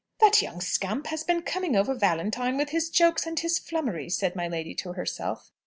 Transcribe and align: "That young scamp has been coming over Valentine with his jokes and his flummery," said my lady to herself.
"That 0.19 0.41
young 0.41 0.61
scamp 0.61 1.05
has 1.05 1.23
been 1.23 1.43
coming 1.43 1.75
over 1.75 1.93
Valentine 1.93 2.57
with 2.57 2.69
his 2.71 2.89
jokes 2.89 3.27
and 3.27 3.39
his 3.39 3.59
flummery," 3.59 4.09
said 4.09 4.35
my 4.35 4.47
lady 4.47 4.73
to 4.73 4.93
herself. 4.93 5.51